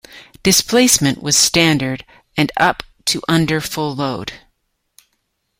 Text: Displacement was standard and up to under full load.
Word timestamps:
Displacement 0.41 1.21
was 1.21 1.37
standard 1.37 2.05
and 2.35 2.51
up 2.57 2.81
to 3.05 3.21
under 3.27 3.61
full 3.61 3.93
load. 3.93 4.33